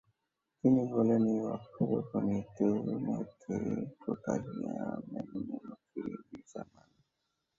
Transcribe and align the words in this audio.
তিনি 0.63 0.81
বলেন, 0.91 1.23
এ 1.27 1.35
ওয়াক্ফ 1.41 1.75
বা 1.89 1.99
প্রণীত 2.09 2.57
মধ্যে 3.07 3.55
কোতাহিয়া, 4.01 4.75
মেনেমেন 5.07 5.49
এবং 5.57 5.79
কিলিজামান। 5.89 6.89